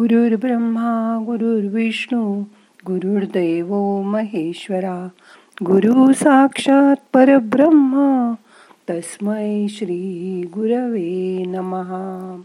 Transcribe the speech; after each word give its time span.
गुरुर्ब्रह्मा 0.00 1.22
गुरुर्विष्णू 1.26 2.42
गुरुर्दैव 2.86 4.02
महेश्वरा 4.02 5.08
गुरु 5.64 6.12
साक्षात 6.12 6.96
परब्रह्म 7.12 8.32
तस्मै 8.90 9.66
श्री 9.68 10.42
गुरवे 10.54 11.44
नमहा 11.44 12.40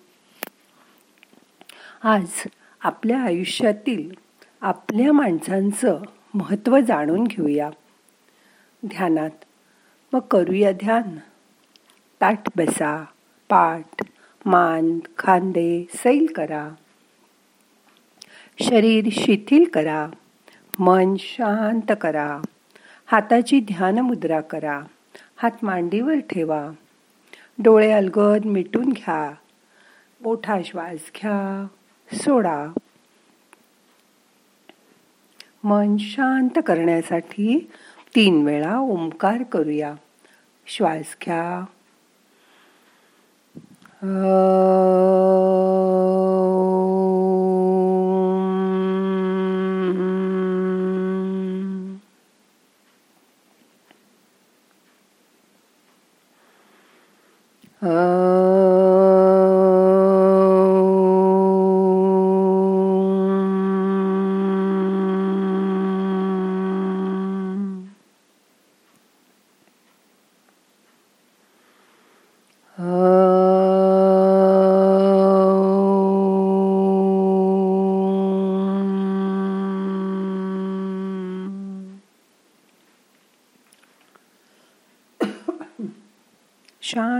आज 2.04 2.26
आपल्या 2.84 3.22
आयुष्यातील 3.22 4.12
आपल्या 4.62 5.14
माणसांचं 5.14 6.02
महत्त्व 6.34 6.80
जाणून 6.80 7.24
घेऊया. 7.24 7.70
ध्यानात 8.86 9.44
मग 10.14 10.20
करूया 10.20 10.72
ध्यान. 10.72 11.16
ताट 12.22 12.50
बसा 12.56 13.06
पाठ 13.50 14.04
मान 14.46 15.00
खांदे 15.18 15.88
सैल 15.94 16.26
करा. 16.36 16.70
शरीर 18.62 19.10
शिथिल 19.12 19.70
करा. 19.70 20.08
मन 20.80 21.16
शांत 21.20 21.92
करा. 22.02 22.42
हाताची 23.06 23.60
ध्यान 23.60 24.00
मुद्रा 24.00 24.42
करा. 24.42 24.82
हात 25.36 25.52
मांडीवर 25.64 26.20
ठेवा. 26.20 26.70
डोळे 27.60 27.92
अलगद 27.92 28.46
मिटून 28.46 28.90
घ्या. 28.90 29.32
मोठा 30.22 30.58
श्वास 30.66 30.92
घ्या. 30.92 31.68
सोडा. 32.14 32.68
मन 35.64 35.98
शांत 35.98 36.60
करण्यासाठी 36.66 37.72
तीन 38.16 38.46
वेळा 38.46 38.78
ओंकार 38.78 39.44
करूया. 39.44 39.96
श्वास 40.68 41.16
घ्या. 41.26 41.66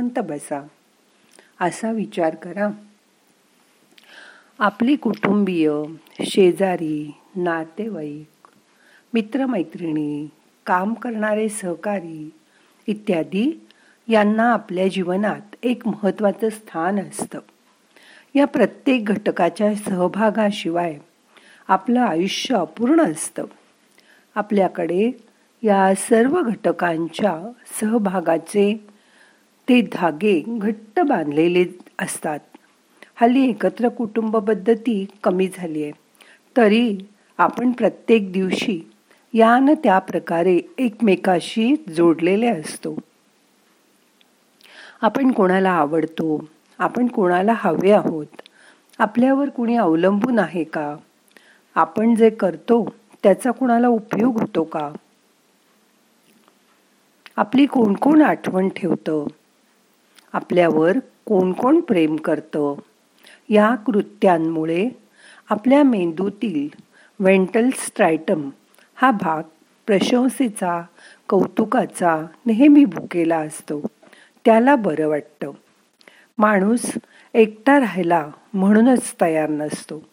शांत 0.06 0.26
बसा. 0.26 0.68
असा 1.62 1.92
विचार 1.92 2.36
करा. 2.36 2.70
आपली 4.60 4.96
कुटुंबीय 4.96 5.72
शेजारी 6.20 7.12
नातेवाईक 7.36 8.48
मित्रमैत्रिणी 9.14 10.30
काम 10.66 10.94
करणारे 10.94 11.50
सहकारी 11.50 12.34
इत्यादी 12.88 13.68
यांना 14.08 14.54
आपल्या 14.54 14.88
जीवनात 14.88 15.56
एक 15.64 15.88
महत्त्वाचं 15.88 16.50
स्थान 16.50 17.00
असतं. 17.00 17.40
या 18.36 18.48
प्रत्येक 18.48 19.06
घटकाच्या 19.06 19.76
सहभागाशिवाय 19.76 20.98
आपलं 21.68 22.00
आयुष्य 22.00 22.56
अपूर्ण 22.56 23.02
असतं. 23.02 23.46
आपल्याकडे 24.36 25.12
या 25.64 25.94
सर्व 25.96 26.42
घटकांच्या 26.42 27.52
सहभागाचे 27.82 28.88
ते 29.70 29.82
धागे 29.82 30.44
घट्ट 30.48 31.00
बांधलेले 31.00 31.66
असतात. 32.00 32.40
हल्ली 33.16 33.50
एकत्र 33.50 33.90
कुटुंब 33.90 34.38
पद्धती 34.38 35.06
कमी 35.24 35.50
झाली 35.58 35.84
आहे. 35.84 35.92
तरी 36.58 36.98
आपण 37.38 37.72
प्रत्येक 37.72 38.32
दिवशी 38.32 38.92
या 39.34 39.60
न 39.60 39.70
त्या 39.84 40.00
प्रकारे 40.00 40.60
एकमेकाशी 40.78 41.76
जोडलेले 41.90 42.48
असतो. 42.48 42.96
आपण 45.02 45.32
कोणाला 45.32 45.70
आवडतो? 45.70 46.48
आपण 46.80 47.08
कोणाला 47.08 47.54
हवे 47.56 47.92
आहोत? 47.92 48.42
आपल्यावर 49.00 49.50
कुणी 49.50 49.76
अवलंबून 49.76 50.40
आहे 50.40 50.64
का? 50.64 50.96
आपण 51.76 52.16
जे 52.16 52.30
करतो 52.30 52.96
त्याचा 53.24 53.52
कुणाला 53.52 53.88
उपयोग 53.88 54.40
होतो 54.40 54.64
का? 54.64 54.92
आपली 57.36 57.66
कोण 57.66 57.94
कोण 57.94 58.22
आठवण 58.22 58.70
ठेवतं? 58.70 59.28
आपल्यावर 60.36 60.98
कोण 61.26 61.52
कोण 61.52 61.80
प्रेम 61.80 62.16
करतं? 62.16 62.76
या 63.50 63.76
कृत्यांमुळे 63.76 64.90
आपल्या 65.50 65.84
मेंदूतील 65.84 66.70
वेंटल 67.20 67.70
स्ट्रायटम 67.70 68.50
हा 68.96 69.12
भाग 69.12 69.44
प्रशंसेचा 69.88 70.82
कौतुकाचा 71.30 72.26
नेहमी 72.46 72.86
भुकेला 72.86 73.38
असतो. 73.38 73.88
त्याला 74.46 74.76
बरं 74.76 75.08
वाटतं. 75.08 75.52
माणूस 76.38 76.92
एकटा 77.34 77.80
राहायला 77.80 78.30
म्हणूनच 78.54 79.16
तयार 79.22 79.50
नसतो. 79.50 80.04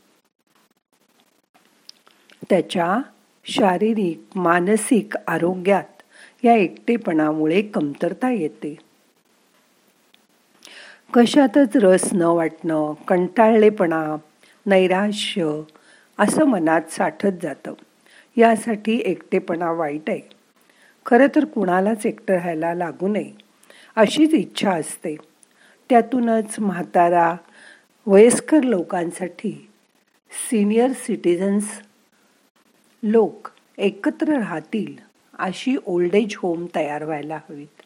त्याच्या 2.51 2.99
शारीरिक 3.45 4.23
मानसिक 4.35 5.17
आरोग्यात 5.29 6.03
या 6.45 6.55
एकटेपणामुळे 6.55 7.63
कमतरता 7.63 8.31
येते. 8.31 8.92
कशातच 11.13 11.77
रस 11.77 12.13
न 12.13 12.23
वाटणं 12.23 12.93
कंटाळलेपणा 13.09 14.17
नैराश्य 14.67 15.61
असं 16.19 16.45
मनात 16.45 16.81
साठत 16.91 17.33
जातं. 17.43 17.75
यासाठी 18.37 19.03
एकटेपणा 19.05 19.73
वाईट 19.73 20.11
आहे. 20.11 20.21
खरं 21.07 21.27
तर 21.35 21.45
कुणालाच 21.45 22.07
एकटं 22.07 22.35
राहायला 22.35 22.75
लागू 22.75 23.09
नये 23.09 23.31
अशीच 23.97 24.35
इच्छा 24.35 24.73
असते. 24.73 25.17
त्यातूनच 25.91 26.57
म्हातारा 26.59 27.35
वयस्कर 28.07 28.63
लोकांसाठी 28.63 29.71
सिनियर 30.51 30.93
सिटिझन्स 30.93 31.83
लोक 33.03 33.49
एकत्र 33.79 34.29
राहतील 34.29 34.95
अशी 35.39 35.77
ओल्ड 35.87 36.15
एज 36.15 36.35
होम 36.37 36.67
तयार 36.75 37.05
व्हायला 37.05 37.37
हवीत. 37.37 37.83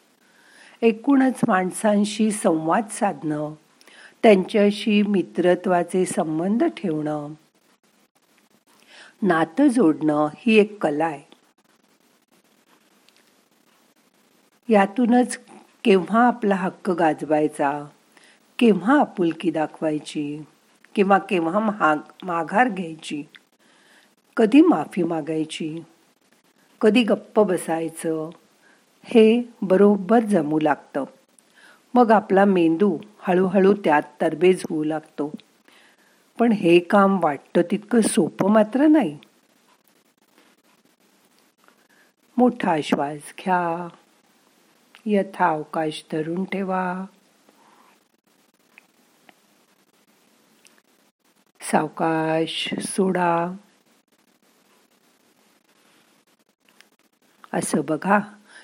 एकूणच 0.81 1.39
माणसांशी 1.47 2.31
संवाद 2.31 2.87
साधणं 2.89 3.53
त्यांच्याशी 4.23 5.01
मित्रत्वाचे 5.01 6.05
संबंध 6.05 6.63
ठेवणं. 6.63 7.33
नातं 9.21 9.67
जोडणं 9.67 10.27
ही 10.37 10.59
एक 10.59 10.83
कला 10.83 11.05
आहे. 11.05 11.37
यातूनच 14.69 15.39
केव्हा 15.83 16.27
आपला 16.27 16.55
हक्क 16.55 16.89
गाजवायचा 16.89 17.85
केव्हा 18.59 18.99
आपुलकी 18.99 19.51
दाखवायची 19.51 20.41
किंवा 20.95 21.17
केव्हा 21.17 21.59
महाग 21.59 21.97
माघार 22.23 22.69
घ्यायची 22.69 23.23
कधी 24.37 24.61
माफी 24.61 25.03
मागायची 25.03 25.79
कधी 26.81 27.03
गप्प 27.03 27.39
बसायचं 27.39 28.29
हे 29.09 29.41
बरोबर 29.61 30.19
जमू 30.19 30.59
लागतं. 30.59 31.03
मग 31.93 32.11
आपला 32.11 32.45
मेंदू 32.45 32.97
हळूहळू 33.19 33.73
त्यात 33.73 34.01
तरबेज 34.21 34.63
होऊ 34.69 34.83
लागतो. 34.83 35.33
पण 36.39 36.51
हे 36.51 36.79
काम 36.79 37.23
वाटतं 37.23 37.61
तितकं 37.71 38.01
सोपं 38.01 38.51
मात्र 38.51 38.87
नाही. 38.87 39.19
मोठा 42.37 42.75
श्वास 42.83 43.33
घ्या. 43.39 43.87
यथा 45.05 45.49
अवकाश 45.49 46.05
धरून 46.11 46.43
ठेवा. 46.43 47.05
सावकाश 51.61 52.73
सोडा. 52.79 53.51
असं 57.53 57.81
बघा. 57.87 58.19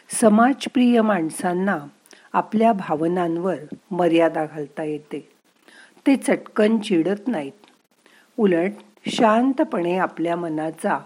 समाजप्रिय 0.09 1.01
माणसांना 1.01 1.79
आपल्या 2.33 2.73
भावनांवर 2.73 3.55
मर्यादा 3.91 4.45
घालता 4.45 4.83
येते. 4.83 5.29
ते 6.07 6.15
चटकन 6.15 6.77
चिडत 6.77 7.27
नाहीत. 7.27 7.51
उलट 8.37 8.71
शांतपणे 9.07 9.97
आपल्या 9.97 10.35
मनाचा 10.35 10.99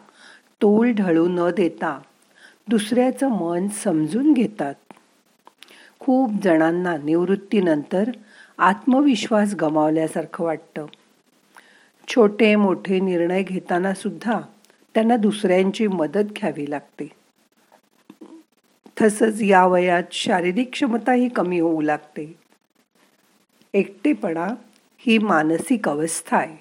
तोल 0.61 0.91
ढळू 0.91 1.27
न 1.29 1.49
देता 1.49 1.99
दुसऱ्याचं 2.67 3.27
मन 3.29 3.67
समजून 3.67 4.33
घेतात. 4.33 4.73
खूप 5.99 6.31
जणांना 6.43 6.97
निवृत्तीनंतर 6.97 8.03
आत्मविश्वास 8.57 9.55
गमावल्यासारखं 9.55 10.43
वाटतं. 10.43 10.85
छोटे 12.07 12.55
मोठे 12.55 12.99
निर्णय 12.99 13.43
घेताना 13.43 13.93
सुद्धा 13.93 14.39
त्यांना 14.93 15.15
दुसऱ्यांची 15.15 15.87
मदत 15.87 16.23
घ्यावी 16.23 16.71
लागते. 16.71 17.16
तसंच 19.01 19.41
या 19.41 19.65
वयात 19.65 20.03
शारीरिक 20.11 20.71
क्षमताही 20.71 21.29
कमी 21.29 21.59
होऊ 21.59 21.81
लागते. 21.81 22.35
एकटेपणा 23.73 24.47
ही 24.97 25.17
मानसिक 25.17 25.89
अवस्था 25.89 26.37
आहे. 26.37 26.57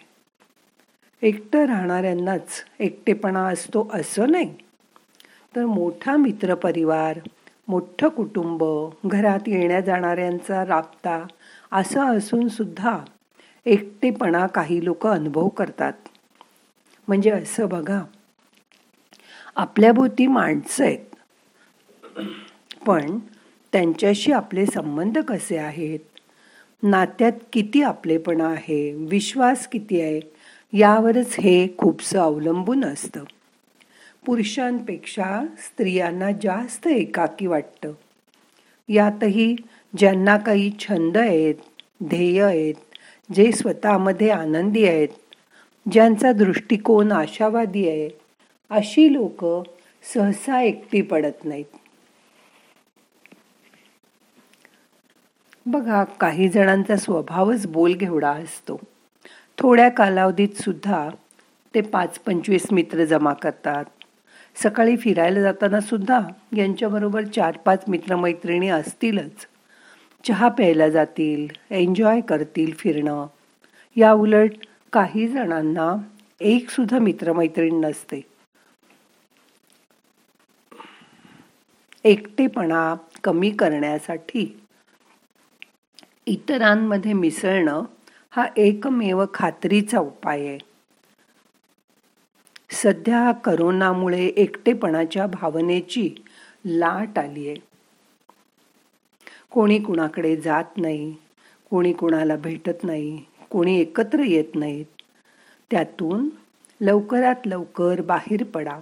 एकटं 1.23 1.67
राहणाऱ्यांनाच 1.67 2.65
एकटेपणा 2.79 3.47
असतो 3.47 3.91
असं 3.93 4.31
नाही. 4.31 4.55
तर 5.57 5.67
मोठा 5.67 6.17
मित्रपरिवार 6.17 7.19
मोठं 7.69 8.09
कुटुंब 8.09 8.65
घरात 9.07 9.41
येण्या 9.47 9.81
जाणाऱ्यांचा 9.81 10.67
राबता 10.67 11.27
असं 11.73 12.17
असूनसुद्धा 12.17 12.99
एकटेपणा 13.65 14.47
काही 14.47 14.85
लोक 14.85 15.07
अनुभव 15.07 15.49
करतात. 15.49 15.93
म्हणजे 17.09 17.31
असं 17.31 17.69
बघा 17.69 18.03
आपल्याभोवती 19.57 20.27
माणसं 20.27 20.85
आहेत. 20.85 21.16
पण 22.87 23.19
त्यांच्याशी 23.73 24.33
आपले 24.33 24.67
संबंध 24.67 25.19
कसे 25.19 25.57
आहेत? 25.57 25.99
नात्यात 26.83 27.33
किती 27.53 27.83
आपलेपणा 27.83 28.47
आहे? 28.47 28.95
विश्वास 28.95 29.69
किती 29.69 30.01
आहे? 30.01 30.21
यावरच 30.73 31.37
हे 31.39 31.69
खूपसं 31.79 32.19
अवलंबून 32.19 32.85
असतं. 32.85 33.25
पुरुषांपेक्षा 34.27 35.47
स्त्रियांना 35.59 36.31
जास्त 36.43 36.87
एकाकी 36.87 37.47
वाटतं. 37.47 37.93
यातही 38.89 39.57
ज्यांना 39.99 40.37
काही 40.37 40.73
छंद 40.79 41.19
आहेत 41.19 41.55
ध्येय 42.05 42.43
आहेत 42.43 42.75
जे 43.35 43.53
स्वतःमध्ये 43.53 44.31
आनंदी 44.31 44.87
आहेत 44.87 45.09
ज्यांचा 45.93 46.33
दृष्टिकोन 46.33 47.13
आशावादी 47.13 47.89
आहे 47.89 48.09
अशी 48.71 49.13
लोक 49.13 49.45
सहसा 50.15 50.63
एकटी 50.63 51.03
पडत 51.03 51.45
नाहीत. 51.45 51.65
बघा 55.67 56.05
काही 56.05 56.49
जणांचा 56.49 56.97
स्वभावच 56.97 57.67
बोलघेवडा 57.67 58.31
असतो. 58.31 58.81
थोड्या 59.59 59.89
कालावधीत 59.89 60.63
सुद्धा 60.63 61.09
ते 61.75 61.81
पाच 61.81 62.19
पंचवीस 62.19 62.67
मित्र 62.73 63.05
जमा 63.05 63.33
करतात. 63.33 63.85
सकाळी 64.63 64.97
फिरायला 64.97 65.41
जाताना 65.41 65.81
सुद्धा 65.81 66.21
यांच्याबरोबर 66.57 67.25
चार 67.25 67.57
पाच 67.57 67.85
मित्रमैत्रिणी 67.89 68.69
असतीलच. 68.69 69.47
चहा 70.29 70.49
प्यायला 70.49 70.89
जातील 70.89 71.49
एन्जॉय 71.71 72.21
करतील 72.21 72.75
फिरणं. 72.75 73.27
या 73.97 74.13
उलट 74.13 74.51
काही 74.93 75.29
जणांना 75.29 75.97
एक 76.41 76.71
सुद्धा 76.71 76.99
मित्रमैत्रीण 76.99 77.81
नसते. 77.81 78.21
एकटेपणा 82.05 82.95
कमी 83.25 83.51
करण्यासाठी 83.51 84.61
इतरांमध्ये 86.27 87.13
मिसळणं 87.13 87.85
हा 88.31 88.47
एकमेव 88.57 89.25
खात्रीचा 89.35 89.99
उपाय 89.99 90.47
आहे. 90.47 90.59
सध्या 92.71 93.33
करोनामुळे 93.33 94.27
एकटेपणाच्या 94.27 95.27
भावनेची 95.27 96.15
लाट 96.65 97.19
आली 97.19 97.49
आहे. 97.49 97.57
कोणी 99.51 99.79
कुणाकडे 99.79 100.37
जात 100.37 100.77
नाही 100.77 101.15
कोणी 101.71 101.93
कुणाला 101.93 102.37
भेटत 102.37 102.85
नाही 102.85 103.25
कोणी 103.51 103.81
एकत्र 103.81 104.21
येत 104.21 104.55
नाहीत. 104.55 104.85
त्यातून 105.71 106.29
लवकरात 106.81 107.47
लवकर 107.47 108.01
बाहेर 108.01 108.45
पडा. 108.45 108.81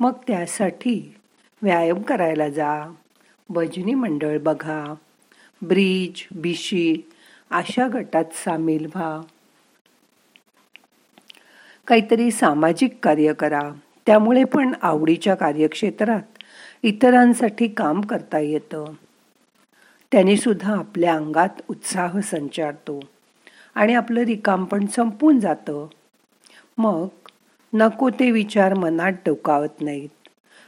मग 0.00 0.12
त्यासाठी 0.26 1.14
व्यायाम 1.62 2.02
करायला 2.02 2.48
जा. 2.48 2.90
भजनी 3.48 3.94
मंडळ 3.94 4.38
बघा. 4.38 4.94
ब्रिज 5.62 6.36
बिशी 6.36 7.10
अशा 7.50 7.88
गटात 7.94 8.24
सामील 8.32 8.86
व्हा. 8.94 9.20
काहीतरी 11.86 12.30
सामाजिक 12.30 12.98
कार्य 13.02 13.32
करा. 13.32 13.72
त्यामुळे 14.06 14.44
पण 14.44 14.72
आवडीच्या 14.82 15.34
कार्यक्षेत्रात 15.34 16.20
इतरांसाठी 16.82 17.68
काम 17.68 18.00
करता 18.00 18.38
येतं. 18.38 18.84
त्याने 20.12 20.36
सुद्धा 20.36 20.76
आपल्या 20.78 21.14
अंगात 21.14 21.48
उत्साह 21.68 22.20
संचारतो. 22.20 23.00
आणि 23.74 23.94
आपलं 23.94 24.20
रिकाम 24.20 24.64
पण 24.64 24.86
संपून 24.86 25.40
जातं. 25.40 25.86
मग 26.78 27.06
नको 27.74 28.10
ते 28.10 28.30
विचार 28.30 28.74
मनात 28.74 29.12
डोकावत 29.12 29.80
नाहीत. 29.80 30.23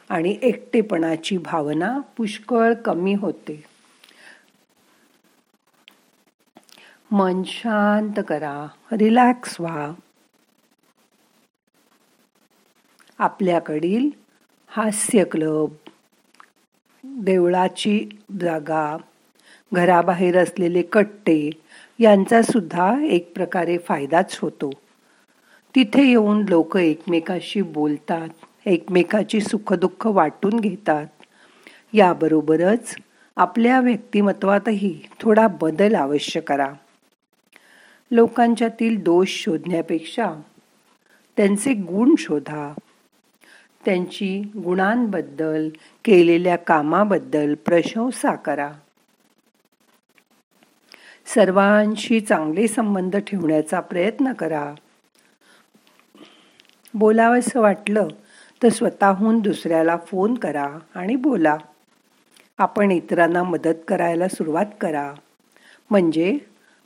आणि 0.09 0.39
एकटेपणाची 0.43 1.39
भावना 1.39 2.01
पुष्कळ 2.17 2.75
कमी 2.75 3.15
होते. 3.15 3.65
मन 7.11 7.43
शांत 7.47 8.23
करा 8.29 8.67
रिलॅक्स 8.93 9.61
व्हा. 9.61 9.93
आपल्याकडील 13.19 14.11
हास्य 14.67 15.25
क्लब 15.25 15.69
देवळाची 17.05 18.09
जागा 18.41 18.97
घराबाहेर 19.73 20.43
असलेले 20.43 20.83
कट्टे 20.83 21.51
यांचा 21.99 22.43
सुद्धा 22.43 23.05
एक 23.05 23.33
प्रकारे 23.35 23.79
फायदाच 23.79 24.39
होतो. 24.39 24.71
तिथे 25.75 26.03
येऊन 26.03 26.45
लोक 26.49 26.77
एकमेकाशी 26.77 27.63
बोलतात. 27.63 28.29
एकमेकाची 28.67 29.41
सुखदुःख 29.41 30.07
वाटून 30.07 30.61
घेतात. 30.61 31.07
याबरोबरच 31.93 32.97
आपल्या 33.37 33.81
व्यक्तिमत्वातही 33.81 35.01
थोडा 35.21 35.47
बदल 35.47 35.97
अवश्य 35.97 36.41
करा. 36.41 36.73
लोकांच्यातील 38.11 39.03
दोष 39.03 39.29
शोधण्यापेक्षा 39.29 40.33
त्यांचे 41.37 41.75
गुण 41.75 42.15
शोधा. 42.19 42.73
त्यांची 43.85 44.41
गुणांबद्दल 44.41 45.69
केलेल्या 46.05 46.57
कामाबद्दल 46.57 47.55
प्रशंसा 47.55 48.35
करा. 48.35 48.73
सर्वांशी 51.27 52.21
चांगले 52.21 52.69
संबंध 52.69 53.17
ठेवण्याचा 53.17 53.81
प्रयत्न 53.81 54.33
करा. 54.33 54.75
बोलावंसं 56.95 57.61
वाटलं 57.61 58.09
तर 58.63 58.69
स्वतःहून 58.69 59.41
दुसऱ्याला 59.41 59.97
फोन 59.97 60.35
करा 60.35 60.79
आणि 60.95 61.17
बोला. 61.17 61.57
आपण 62.59 62.91
इतरांना 62.91 63.43
मदत 63.43 63.75
करायला 63.89 64.29
सुरुवात 64.29 64.67
करा. 64.81 65.13
म्हणजे 65.91 66.39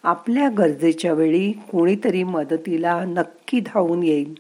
आपल्या 0.02 0.48
गरजेच्या 0.58 1.12
वेळी 1.12 1.52
कोणीतरी 1.52 2.22
मदतीला 2.22 3.04
नक्की 3.04 3.60
धावून 3.60 4.02
येईल 4.02 4.34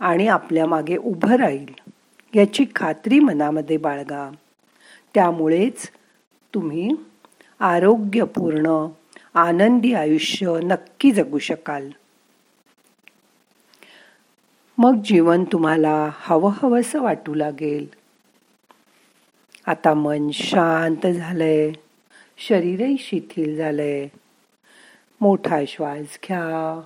आणि 0.00 0.28
आपल्या 0.28 0.66
मागे 0.66 0.96
उभं 0.96 1.34
राहील 1.34 1.72
याची 2.34 2.64
खात्री 2.76 3.18
मनामध्ये 3.18 3.76
बाळगा. 3.76 4.30
त्यामुळेच 5.14 5.90
तुम्ही 6.54 6.90
आरोग्यपूर्ण 7.60 8.86
आनंदी 9.34 9.92
आयुष्य 9.92 10.58
नक्की 10.62 11.10
जगू 11.10 11.38
शकाल. 11.38 11.90
मग 14.78 14.94
जीवन 15.04 15.44
तुम्हाला 15.44 16.10
हवं 16.14 16.52
हवंसं 16.62 17.02
वाटू 17.02 17.34
लागेल. 17.34 17.86
आता 19.66 19.94
मन 19.94 20.30
शांत 20.32 21.06
झालंय. 21.06 21.72
शरीरही 22.38 22.96
शिथिल 23.00 23.56
झालंय. 23.56 24.08
मोठा 25.20 25.60
श्वास 25.68 26.18
घ्या. 26.24 26.82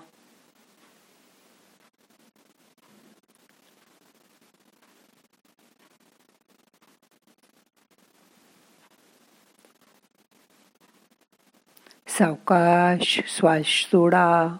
सावकाश 12.08 13.20
श्वास 13.26 13.64
सोडा. 13.66 14.56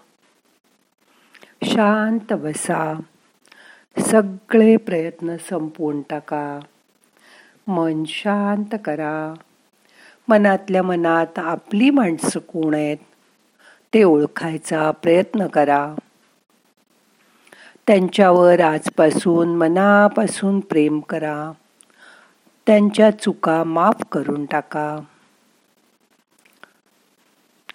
शांत 1.64 2.32
बसा. 2.32 3.00
सगळे 4.10 4.76
प्रयत्न 4.76 5.36
संपवून 5.50 6.02
टाका. 6.10 6.60
मन 7.66 8.04
शांत 8.06 8.76
करा. 8.84 9.34
मनातल्या 10.28 10.82
मनात 10.82 11.38
आपली 11.38 11.90
माणसं 11.90 12.40
कोण 12.40 12.74
आहेत 12.74 12.96
ते 13.94 14.02
ओळखायचा 14.02 14.90
प्रयत्न 14.90 15.46
करा. 15.46 15.94
त्यांच्यावर 17.86 18.60
आजपासून 18.60 19.56
मनापासून 19.56 20.60
प्रेम 20.60 21.00
करा. 21.00 21.52
त्यांच्या 22.66 23.10
चुका 23.10 23.64
माफ 23.64 24.04
करून 24.12 24.44
टाका. 24.44 24.98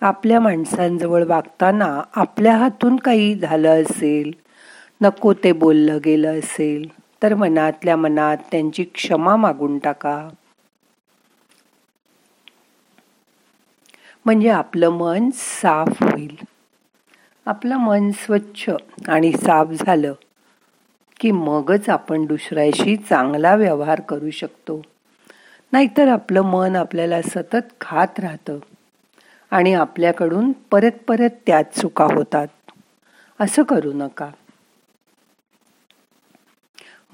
आपल्या 0.01 0.39
माणसांजवळ 0.39 1.23
वागताना 1.23 2.01
आपल्या 2.15 2.57
हातून 2.57 2.95
काही 2.95 3.35
झालं 3.35 3.81
असेल 3.81 4.44
नको 5.01 5.33
ते 5.33 5.51
बोललं 5.51 5.97
गेलं 6.05 6.39
असेल 6.39 6.87
तर 7.23 7.33
मनातल्या 7.33 7.95
मनात 7.95 8.37
त्यांची 8.51 8.83
क्षमा 8.83 9.35
मागून 9.35 9.77
टाका. 9.77 10.29
म्हणजे 14.25 14.49
आपलं 14.49 14.89
मन 14.89 15.29
साफ 15.33 16.03
होईल. 16.03 16.35
आपलं 17.45 17.77
मन 17.77 18.11
स्वच्छ 18.11 18.69
आणि 19.07 19.31
साफ 19.31 19.67
झालं 19.67 20.13
की 21.19 21.31
मगच 21.31 21.89
आपण 21.89 22.25
दुसऱ्याशी 22.25 22.95
चांगला 22.95 23.55
व्यवहार 23.55 24.01
करू 24.01 24.29
शकतो. 24.29 24.81
नाहीतर 25.73 26.07
आपलं 26.07 26.41
मन 26.41 26.75
आपल्याला 26.75 27.21
सतत 27.21 27.81
खात 27.81 28.19
राहतं 28.19 28.59
आणि 29.51 29.73
आपल्याकडून 29.73 30.51
परत 30.51 30.91
परत 31.07 31.29
त्याच 31.47 31.81
चुका 31.81 32.05
होतात. 32.05 32.47
असं 33.39 33.63
करू 33.63 33.91
नका. 33.93 34.29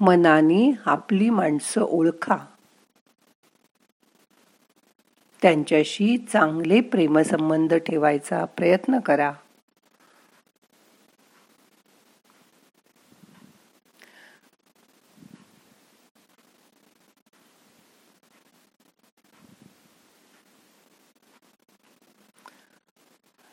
मनाने 0.04 0.72
आपली 0.86 1.30
माणसं 1.30 1.80
ओळखा. 1.80 2.36
त्यांच्याशी 5.42 6.16
चांगले 6.32 6.80
प्रेमसंबंध 6.80 7.74
ठेवायचा 7.74 8.44
प्रयत्न 8.44 8.98
करा. 8.98 9.32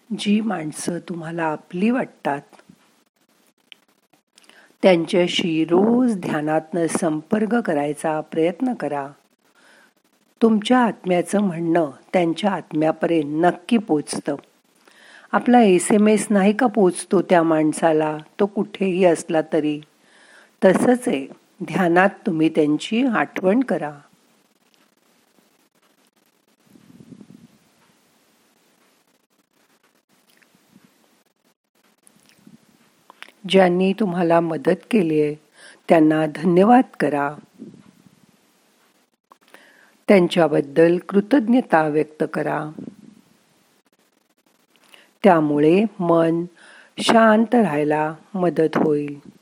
जी 0.10 0.42
माणसं 0.42 1.00
तुम्हाला 1.00 1.44
आपली 1.44 1.90
वाटतात 1.90 2.59
त्यांच्याशी 4.82 5.66
रोज 5.66 6.16
ध्यानातनं 6.18 6.88
संपर्क 6.88 7.56
करायचा 7.56 8.22
प्रयत्न 8.22 8.74
करा. 8.74 9.08
तुमच्या 10.42 10.78
आत्म्याचं 10.78 11.42
म्हणणं 11.42 11.92
त्यांच्या 12.14 12.52
आत्म्यापर्यंत 12.52 13.46
नक्की 13.46 13.78
पोचतं. 13.78 14.36
आपला 15.32 15.62
एस 15.62 15.92
एम 15.92 16.08
एस 16.08 16.28
नाही 16.30 16.54
का 16.54 16.68
पोचतो 16.68 17.22
त्या 17.22 17.44
माणसाला? 17.44 18.18
तो 18.40 18.46
कुठेही 18.46 19.06
असला 19.06 19.42
तरी. 19.54 19.82
तसंच 20.66 21.08
आहे. 21.08 21.28
ध्यानात 21.64 22.10
तुम्ही 22.26 22.50
त्यांची 22.50 23.06
आठवण 23.06 23.60
करा. 23.60 23.92
ज्यांनी 33.50 33.94
तुम्हाला 33.94 34.40
मदत 34.40 34.76
केली 34.92 35.22
आहे 35.22 35.36
त्यांना 35.90 36.26
धन्यवाद 36.26 36.84
करा. 37.00 37.36
त्यांच्याबद्दल 40.08 40.98
कृतज्ञता 40.98 41.88
व्यक्त 41.88 42.24
करा. 42.34 42.70
त्यामुळे 45.24 45.84
मन 46.00 46.46
शांत 47.00 47.56
राहायला 47.56 48.14
मदत 48.34 48.78
होईल. 48.78 49.39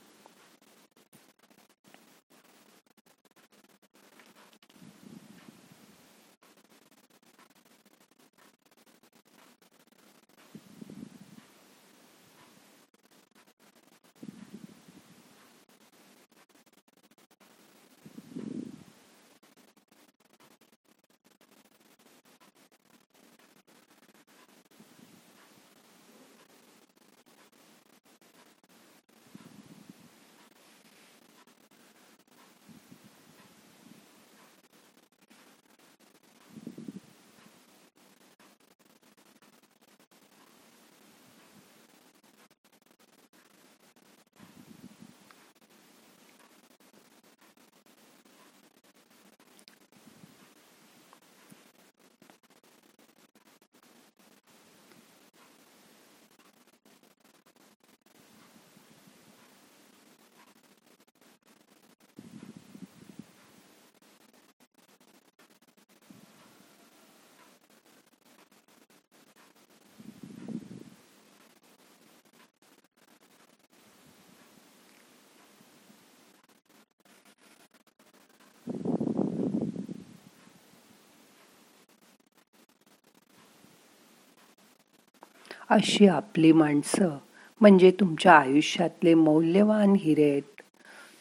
अशी 85.70 86.08
आपली 86.08 86.52
माणसं 86.52 87.18
म्हणजे 87.62 87.92
तुमच्या 87.92 88.34
आयुष्यातले 88.34 89.14
मौल्यवान 89.14 89.96
हिरे 90.00 90.32
आहेत. 90.32 90.62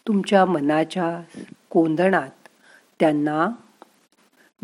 तुमच्या 0.08 0.44
मनाच्या 0.44 1.22
कोंदणात 1.70 2.48
त्यांना 3.00 3.48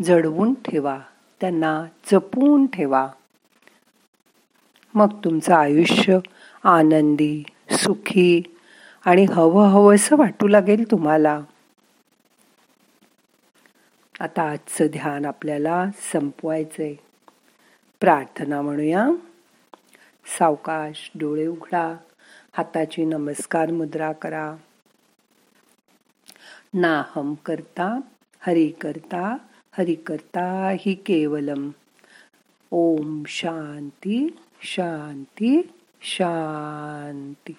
जडवून 0.03 0.53
ठेवा 0.53 0.99
त्यांना 1.41 1.85
जपून 2.11 2.65
ठेवा. 2.65 3.09
मग 4.93 5.23
तुमचं 5.23 5.53
आयुष्य 5.53 6.19
आनंदी 6.63 7.43
सुखी 7.71 8.41
आणि 9.05 9.25
हवं 9.25 9.67
हवंसं 9.67 10.17
वाटू 10.17 10.47
लागेल 10.47 10.91
तुम्हाला. 10.91 11.41
आता 14.19 14.49
आजचं 14.49 14.85
ध्यान 14.85 15.25
आपल्याला 15.25 15.85
संपवायचंय. 16.13 16.93
प्रार्थना 17.99 18.61
म्हणूया. 18.61 19.07
सावकाश 20.39 21.11
डोळे 21.15 21.47
उघडा 21.47 21.95
हाताची 22.51 23.05
नमस्कार 23.05 23.71
मुद्रा 23.71 24.11
करा. 24.11 24.55
नाहम 26.73 27.33
करता 27.33 27.99
हरि 28.39 28.67
करता 28.67 29.37
हरि 29.71 29.95
करता 29.95 30.75
ही 30.79 30.93
केवलम. 30.93 31.69
ओम 32.71 33.23
शांती 33.27 34.37
शांती 34.61 35.71
शांती. 36.01 37.53